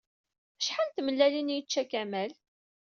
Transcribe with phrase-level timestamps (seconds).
[0.59, 2.31] Acḥal n tmellalin ay yečča Kamal?